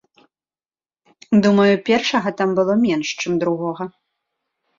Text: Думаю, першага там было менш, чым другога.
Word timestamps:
Думаю, 1.47 1.73
першага 1.89 2.29
там 2.41 2.49
было 2.61 2.73
менш, 2.87 3.07
чым 3.27 3.37
другога. 3.45 3.83